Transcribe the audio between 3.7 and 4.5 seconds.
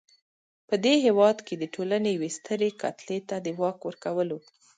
ورکولو.